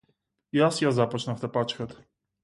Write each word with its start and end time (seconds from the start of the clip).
Јас 0.59 0.79
ја 0.83 0.93
започнав 0.99 1.43
тепачката. 1.43 2.01